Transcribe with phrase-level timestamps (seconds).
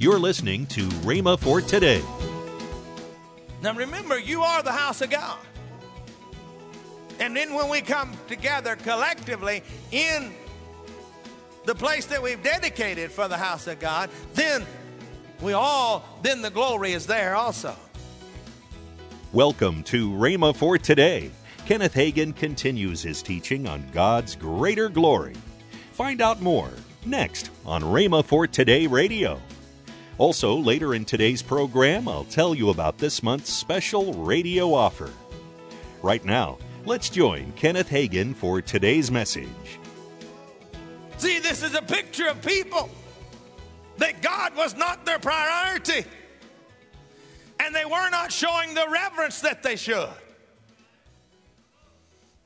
[0.00, 2.00] You're listening to Rhema for today.
[3.62, 5.36] Now remember, you are the house of God.
[7.18, 10.32] And then when we come together collectively in
[11.64, 14.64] the place that we've dedicated for the house of God, then
[15.40, 17.74] we all, then the glory is there also.
[19.32, 21.32] Welcome to Rhema for today.
[21.66, 25.34] Kenneth Hagin continues his teaching on God's greater glory.
[25.90, 26.70] Find out more
[27.04, 29.40] next on Rhema for Today Radio.
[30.18, 35.12] Also, later in today's program, I'll tell you about this month's special radio offer.
[36.02, 39.46] Right now, let's join Kenneth Hagin for today's message.
[41.18, 42.90] See, this is a picture of people
[43.98, 46.04] that God was not their priority.
[47.60, 50.08] And they were not showing the reverence that they should.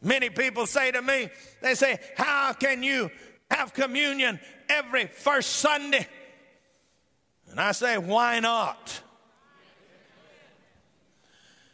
[0.02, 1.30] Many people say to me,
[1.62, 3.10] they say, How can you
[3.50, 6.06] have communion every first Sunday?
[7.52, 9.00] And I say, Why not?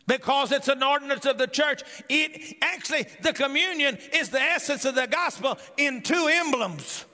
[0.07, 1.83] Because it's an ordinance of the church.
[2.09, 7.05] It actually, the communion is the essence of the gospel in two emblems.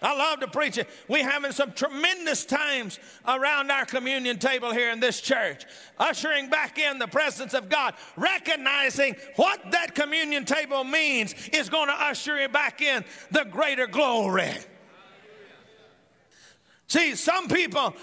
[0.00, 0.88] I love to preach it.
[1.08, 5.64] We're having some tremendous times around our communion table here in this church,
[5.98, 11.88] ushering back in the presence of God, recognizing what that communion table means is going
[11.88, 14.52] to usher you back in the greater glory.
[16.88, 17.94] See, some people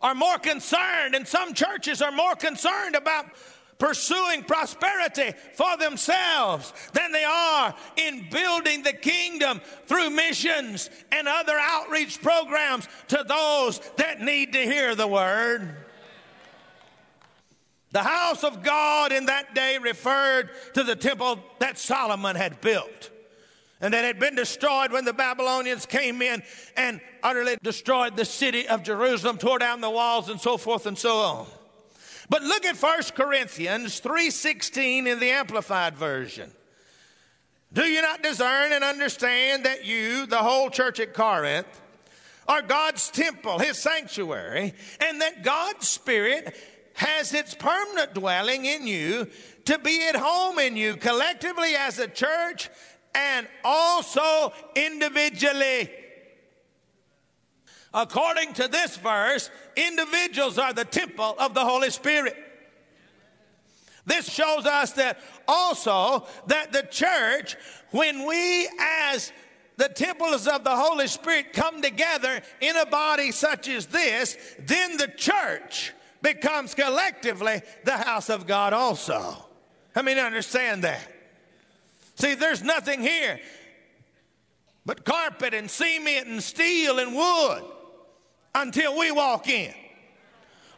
[0.00, 3.26] are more concerned, and some churches are more concerned about
[3.78, 11.58] pursuing prosperity for themselves than they are in building the kingdom through missions and other
[11.58, 15.76] outreach programs to those that need to hear the word.
[17.90, 23.10] The house of God in that day referred to the temple that Solomon had built
[23.82, 26.42] and that had been destroyed when the Babylonians came in
[26.76, 30.96] and utterly destroyed the city of Jerusalem, tore down the walls, and so forth and
[30.96, 31.46] so on.
[32.30, 36.52] But look at 1 Corinthians 3:16 in the amplified version.
[37.72, 41.66] Do you not discern and understand that you, the whole church at Corinth,
[42.46, 46.56] are God's temple, his sanctuary, and that God's spirit
[46.94, 49.28] has its permanent dwelling in you
[49.64, 52.68] to be at home in you collectively as a church
[53.14, 55.90] and also individually.
[57.94, 62.36] According to this verse, individuals are the temple of the Holy Spirit.
[64.04, 67.56] This shows us that also that the church,
[67.90, 69.32] when we as
[69.76, 74.96] the temples of the Holy Spirit come together in a body such as this, then
[74.96, 79.36] the church becomes collectively the house of God also.
[79.94, 81.11] I mean, understand that.
[82.14, 83.40] See, there's nothing here
[84.84, 87.62] but carpet and cement and steel and wood
[88.54, 89.72] until we walk in.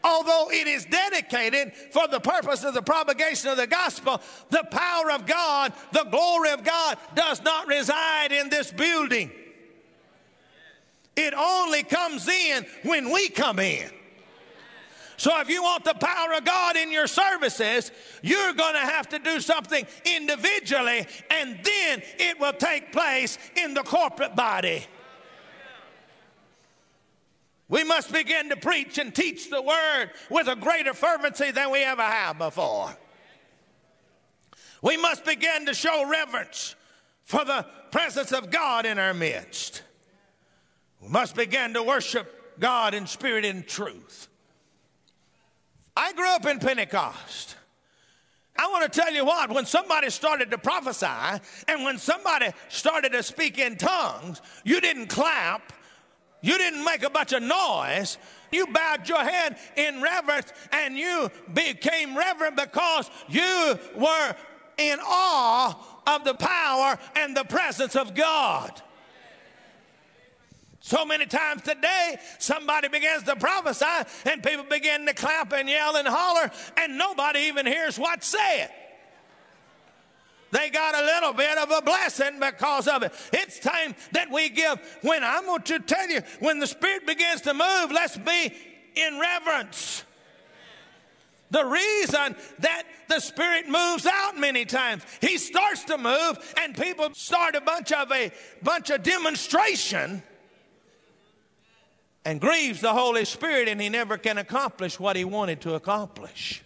[0.03, 5.11] Although it is dedicated for the purpose of the propagation of the gospel, the power
[5.11, 9.31] of God, the glory of God does not reside in this building.
[11.17, 13.91] It only comes in when we come in.
[15.17, 17.91] So if you want the power of God in your services,
[18.23, 23.75] you're going to have to do something individually, and then it will take place in
[23.75, 24.85] the corporate body.
[27.69, 31.83] We must begin to preach and teach the word with a greater fervency than we
[31.83, 32.95] ever have before.
[34.83, 36.75] We must begin to show reverence
[37.25, 39.83] for the presence of God in our midst.
[41.01, 44.29] We must begin to worship God in spirit and truth.
[45.97, 47.57] I grew up in Pentecost.
[48.57, 51.07] I want to tell you what, when somebody started to prophesy
[51.67, 55.73] and when somebody started to speak in tongues, you didn't clap,
[56.41, 58.19] you didn't make a bunch of noise.
[58.53, 64.37] You bowed your head in reverence and you became reverent because you were
[64.79, 68.81] in awe of the power and the presence of God.
[70.85, 73.87] So many times today, somebody begins to prophesy
[74.27, 78.69] and people begin to clap and yell and holler, and nobody even hears what's said
[80.51, 83.13] they got a little bit of a blessing because of it.
[83.33, 84.79] It's time that we give.
[85.03, 88.55] When I'm going to tell you, when the Spirit begins to move, let's be
[88.95, 90.05] in reverence.
[91.51, 97.13] The reason that the Spirit moves out many times, He starts to move, and people
[97.15, 98.31] start a bunch of a
[98.63, 100.23] bunch of demonstration
[102.25, 106.63] and grieves the Holy Spirit, and He never can accomplish what He wanted to accomplish.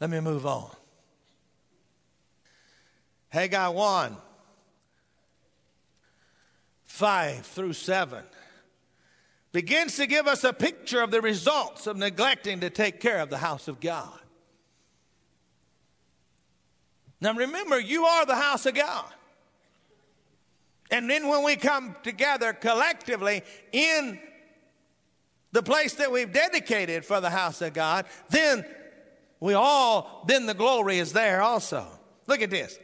[0.00, 0.70] Let me move on.
[3.28, 4.16] Haggai 1
[6.84, 8.22] 5 through 7.
[9.50, 13.30] begins to give us a picture of the results of neglecting to take care of
[13.30, 14.20] the house of God.
[17.20, 19.12] Now remember, you are the house of God.
[20.90, 23.42] And then when we come together collectively
[23.72, 24.18] in
[25.52, 28.64] the place that we've dedicated for the house of God, then
[29.40, 31.86] we all, then the glory is there also.
[32.26, 32.78] Look at this.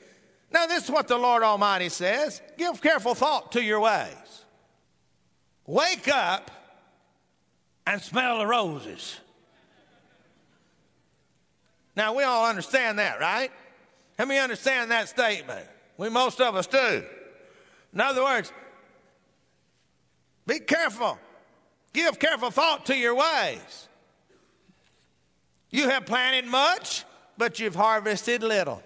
[0.52, 4.44] Now, this is what the Lord Almighty says give careful thought to your ways.
[5.66, 6.50] Wake up
[7.86, 9.18] and smell the roses.
[11.96, 13.50] Now, we all understand that, right?
[14.18, 15.66] Let me understand that statement.
[15.96, 17.04] We, most of us do.
[17.92, 18.52] In other words,
[20.46, 21.18] be careful.
[21.92, 23.88] Give careful thought to your ways.
[25.70, 27.04] You have planted much,
[27.36, 28.82] but you've harvested little.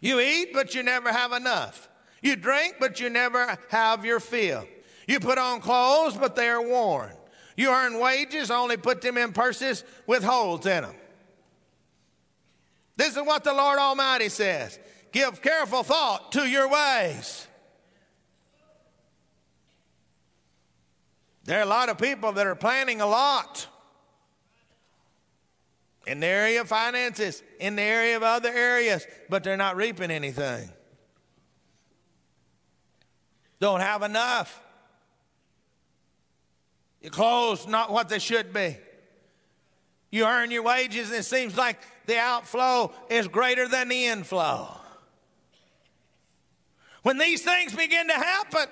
[0.00, 1.88] You eat, but you never have enough.
[2.22, 4.66] You drink, but you never have your fill.
[5.06, 7.12] You put on clothes, but they are worn.
[7.56, 10.94] You earn wages, only put them in purses with holes in them.
[12.96, 14.78] This is what the Lord Almighty says
[15.12, 17.46] Give careful thought to your ways.
[21.44, 23.66] There are a lot of people that are planning a lot
[26.06, 30.10] in the area of finances, in the area of other areas, but they're not reaping
[30.10, 30.70] anything.
[33.58, 34.62] Don't have enough.
[37.02, 38.76] Your clothes not what they should be.
[40.10, 44.79] You earn your wages, and it seems like the outflow is greater than the inflow.
[47.02, 48.66] When these things begin to happen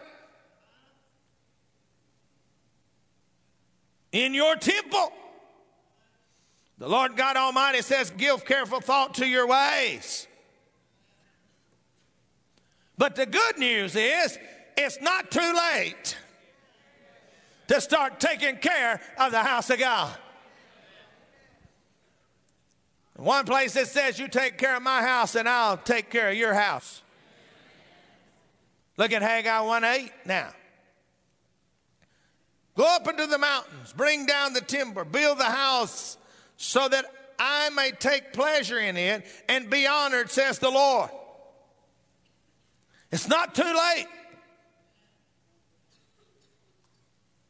[4.13, 5.13] in your temple,
[6.79, 10.27] the Lord God Almighty says, Give careful thought to your ways.
[12.97, 14.39] But the good news is,
[14.77, 16.17] it's not too late
[17.69, 20.17] to start taking care of the house of God.
[23.17, 26.37] One place that says, You take care of my house, and I'll take care of
[26.37, 27.03] your house.
[28.99, 30.51] Look at Haggai 1 8 now.
[32.77, 36.19] Go up into the mountains, bring down the timber, build the house
[36.57, 37.07] so that
[37.39, 41.11] I may take pleasure in it and be honored, says the Lord.
[43.11, 44.07] It's not too late.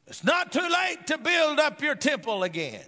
[0.06, 2.85] It's not too late to build up your temple again.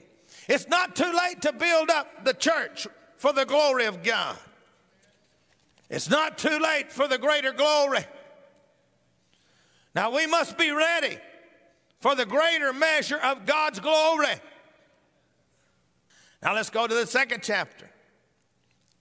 [0.49, 2.87] It's not too late to build up the church
[3.17, 4.37] for the glory of God.
[5.89, 8.05] It's not too late for the greater glory.
[9.94, 11.19] Now we must be ready
[12.00, 14.34] for the greater measure of God's glory.
[16.42, 17.90] Now let's go to the second chapter,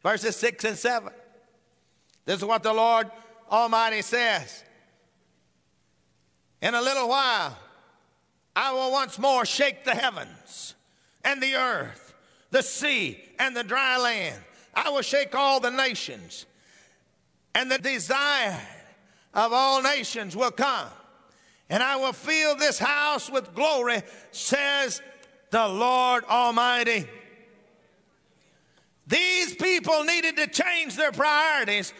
[0.03, 1.13] verses 6 and 7.
[2.25, 3.09] This is what the Lord
[3.50, 4.63] Almighty says.
[6.62, 7.57] In a little while,
[8.56, 10.75] I will once more shake the heavens
[11.24, 12.13] and the earth,
[12.51, 14.41] the sea and the dry land.
[14.74, 16.45] I will shake all the nations,
[17.56, 18.59] and the desire
[19.34, 20.88] of all nations will come.
[21.70, 25.02] And I will fill this house with glory, says
[25.52, 27.08] the Lord Almighty.
[29.06, 31.94] These people needed to change their priorities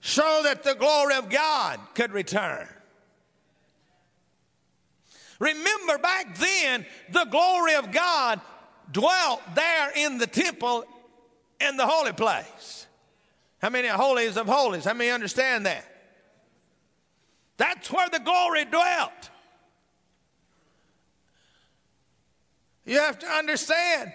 [0.00, 2.66] so that the glory of God could return.
[5.38, 8.40] Remember, back then, the glory of God
[8.90, 10.84] dwelt there in the temple
[11.60, 12.86] in the holy place.
[13.60, 14.84] How many holies of holies?
[14.84, 15.84] How many understand that?
[17.62, 19.30] That's where the glory dwelt.
[22.84, 24.12] You have to understand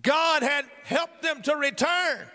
[0.00, 2.26] God had helped them to return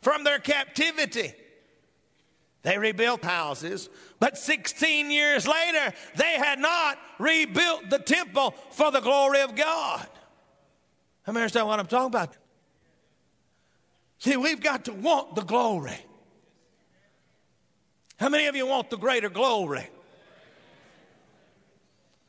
[0.00, 1.32] from their captivity.
[2.62, 9.00] They rebuilt houses, but 16 years later, they had not rebuilt the temple for the
[9.00, 10.06] glory of God.
[11.26, 12.36] Many understand what I'm talking about?
[14.18, 15.98] See, we've got to want the glory.
[18.20, 19.88] How many of you want the greater glory?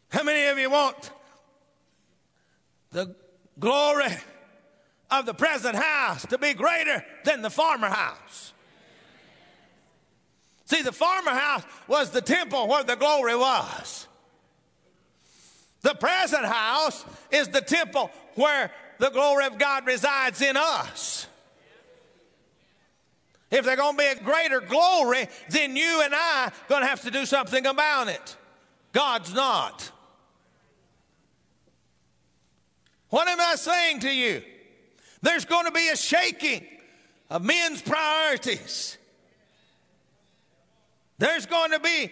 [0.09, 1.11] How many of you want
[2.91, 3.15] the
[3.59, 4.11] glory
[5.11, 8.53] of the present house to be greater than the former house.
[10.65, 14.07] See, the former house was the temple where the glory was.
[15.81, 21.27] The present house is the temple where the glory of God resides in us.
[23.51, 26.87] If there's going to be a greater glory, then you and I are going to
[26.87, 28.37] have to do something about it.
[28.93, 29.91] God's not.
[33.09, 34.41] What am I saying to you?
[35.21, 36.65] There's going to be a shaking
[37.29, 38.97] of men's priorities.
[41.17, 42.09] There's going to be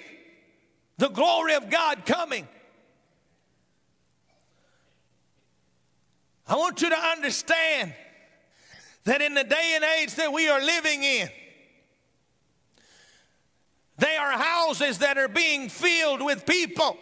[0.98, 2.48] the glory of God coming.
[6.46, 7.94] I want you to understand
[9.10, 11.28] that in the day and age that we are living in,
[13.98, 16.96] they are houses that are being filled with people.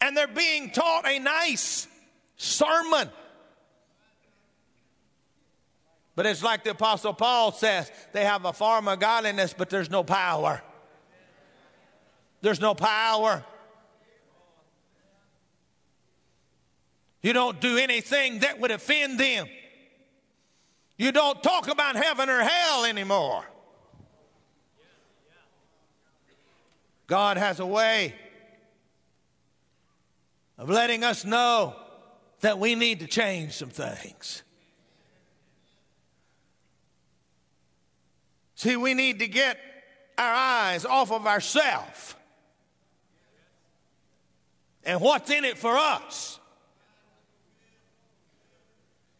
[0.00, 1.86] And they're being taught a nice
[2.36, 3.08] sermon.
[6.16, 9.90] But it's like the Apostle Paul says they have a form of godliness, but there's
[9.90, 10.60] no power.
[12.40, 13.44] There's no power.
[17.26, 19.48] You don't do anything that would offend them.
[20.96, 23.44] You don't talk about heaven or hell anymore.
[27.08, 28.14] God has a way
[30.56, 31.74] of letting us know
[32.42, 34.44] that we need to change some things.
[38.54, 39.58] See, we need to get
[40.16, 42.14] our eyes off of ourselves
[44.84, 46.38] and what's in it for us.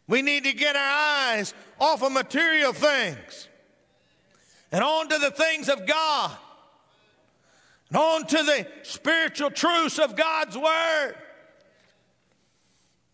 [0.07, 3.47] We need to get our eyes off of material things
[4.71, 6.31] and onto the things of God
[7.89, 11.15] and onto the spiritual truths of God's Word.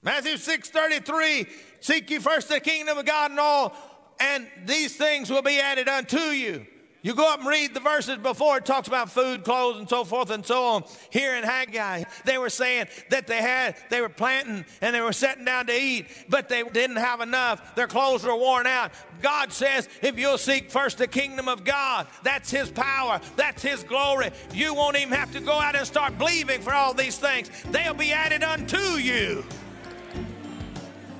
[0.02, 1.48] Matthew 6:33,
[1.80, 3.76] seek ye first the kingdom of God and all,
[4.20, 6.68] and these things will be added unto you.
[7.04, 10.06] You go up and read the verses before it talks about food, clothes, and so
[10.06, 10.84] forth and so on.
[11.10, 15.12] Here in Haggai, they were saying that they had, they were planting and they were
[15.12, 17.76] sitting down to eat, but they didn't have enough.
[17.76, 18.94] Their clothes were worn out.
[19.22, 23.84] God says, if you'll seek first the kingdom of God, that's His power, that's His
[23.84, 24.32] glory.
[24.54, 27.52] You won't even have to go out and start believing for all these things.
[27.70, 29.44] They'll be added unto you.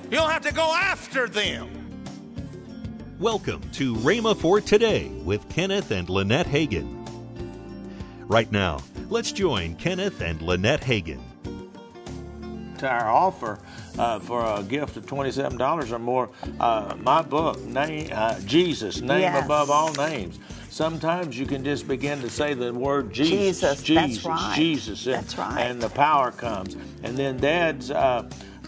[0.04, 1.73] You don't have to go after them.
[3.20, 7.06] Welcome to Rhema for Today with Kenneth and Lynette Hagin.
[8.26, 11.20] Right now, let's join Kenneth and Lynette Hagin.
[12.78, 13.60] To our offer
[14.00, 16.28] uh, for a gift of $27 or more,
[16.58, 19.44] uh, my book, name, uh, Jesus, Name Yes.
[19.44, 20.40] Above All Names.
[20.68, 24.54] Sometimes you can just begin to say the word Jesus, Jesus, that's Jesus, right.
[24.56, 25.60] Jesus, and, That's right.
[25.60, 26.76] and the power comes.
[27.04, 27.92] And then Dad's,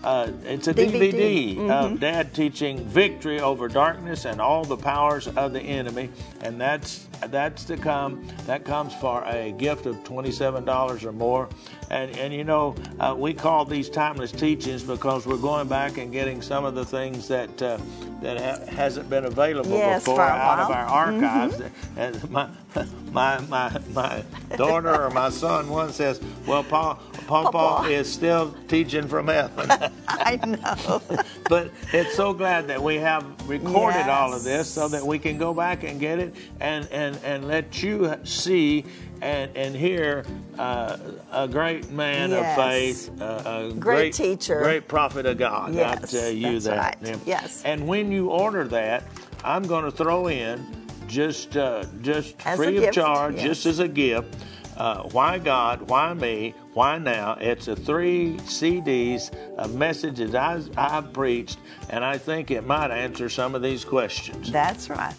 [0.02, 1.56] uh, uh, it's a DVD, DVD.
[1.56, 1.70] Mm-hmm.
[1.70, 6.10] of Dad teaching victory over darkness and all the powers of the enemy,
[6.42, 8.26] and that's that's to come.
[8.46, 11.48] That comes for a gift of twenty-seven dollars or more.
[11.90, 16.12] And and you know uh, we call these timeless teachings because we're going back and
[16.12, 17.78] getting some of the things that uh,
[18.22, 21.60] that ha- hasn't been available Yes, before out of our archives.
[21.96, 22.48] And my
[23.12, 24.22] my my my
[24.56, 27.88] daughter or my son one says, "Well, Paul, Papa, Papa.
[27.90, 29.70] is still teaching from heaven."
[30.08, 31.02] I know.
[31.48, 35.38] but it's so glad that we have recorded all of this so that we can
[35.38, 38.84] go back and get it and and and let you see
[39.22, 40.24] and and hear
[40.58, 40.96] uh,
[41.32, 42.58] a great man Yes.
[42.58, 44.60] of faith, uh, a Great teacher.
[44.60, 45.76] great prophet of God.
[45.78, 46.78] I tell you that's that.
[46.78, 46.96] right.
[47.12, 47.62] And- Yes.
[47.64, 49.04] And when you order that,
[49.44, 50.64] I'm going to throw in
[51.08, 53.44] just uh, just As free of charge, yes.
[53.44, 54.34] just as a gift.
[54.76, 55.82] Uh, why God?
[55.88, 56.54] Why me?
[56.74, 57.38] Why now?
[57.40, 63.28] It's a three CDs of messages I, I've preached, and I think it might answer
[63.28, 64.52] some of these questions.
[64.52, 65.14] That's right.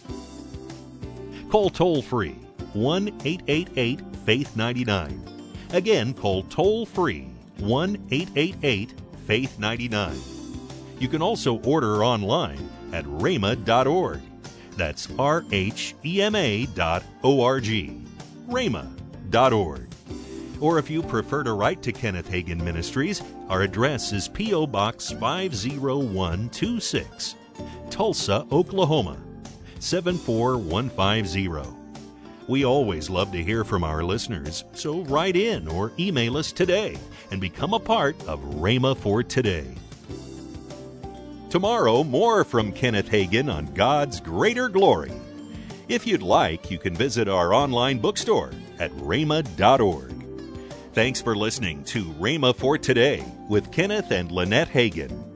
[1.49, 2.35] Call toll free
[2.73, 5.23] 1 888 Faith 99.
[5.73, 8.93] Again, call toll free 1 888
[9.25, 10.21] Faith 99.
[10.99, 14.21] You can also order online at rhema.org.
[14.75, 17.99] That's R H E M A dot O R G.
[19.27, 19.87] rhema.org.
[20.09, 20.13] Oh
[20.59, 24.65] or if you prefer to write to Kenneth Hagin Ministries, our address is P.O.
[24.67, 27.35] Box 50126,
[27.91, 29.17] Tulsa, Oklahoma
[29.79, 31.73] 74150.
[32.47, 36.97] We always love to hear from our listeners, so write in or email us today
[37.29, 39.67] and become a part of Rhema for Today.
[41.51, 45.11] Tomorrow, more from Kenneth Hagin on God's greater glory.
[45.89, 50.13] If you'd like, you can visit our online bookstore at rhema.org.
[50.93, 55.26] Thanks for listening to Rhema for Today with Kenneth and Lynette Hagin.